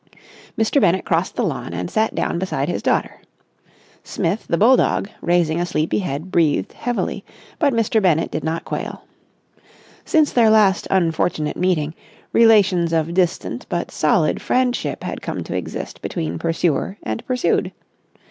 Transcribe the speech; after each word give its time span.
Mr. 0.57 0.81
Bennett 0.81 1.05
crossed 1.05 1.35
the 1.35 1.43
lawn, 1.43 1.75
and 1.75 1.91
sat 1.91 2.15
down 2.15 2.39
beside 2.39 2.67
his 2.67 2.81
daughter. 2.81 3.21
Smith, 4.03 4.47
the 4.49 4.57
bulldog, 4.57 5.07
raising 5.21 5.61
a 5.61 5.65
sleepy 5.67 5.99
head, 5.99 6.31
breathed 6.31 6.73
heavily; 6.73 7.23
but 7.59 7.71
Mr. 7.71 8.01
Bennett 8.01 8.31
did 8.31 8.43
not 8.43 8.65
quail. 8.65 9.03
Since 10.03 10.31
their 10.33 10.49
last 10.49 10.87
unfortunate 10.89 11.55
meeting, 11.55 11.93
relations 12.33 12.93
of 12.93 13.13
distant, 13.13 13.67
but 13.69 13.91
solid, 13.91 14.41
friendship 14.41 15.03
had 15.03 15.21
come 15.21 15.43
to 15.43 15.55
exist 15.55 16.01
between 16.01 16.39
pursuer 16.39 16.97
and 17.03 17.23
pursued. 17.27 17.71